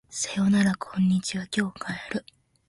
[0.09, 2.25] さよならこんにちは今日帰る